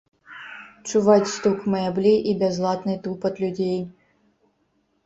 Чуваць 0.91 1.27
стук 1.33 1.67
мэблі 1.75 2.15
і 2.33 2.35
бязладны 2.41 2.99
тупат 3.05 3.33
людзей. 3.47 3.79